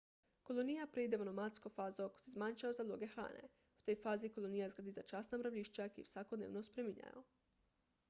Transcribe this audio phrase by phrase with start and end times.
[0.49, 4.97] kolonija preide v nomadsko fazo ko se zmanjšajo zaloge hrane v tej fazi kolonija zgradi
[4.99, 7.29] začasna mravljišča ki jih vsakodnevno spreminjajo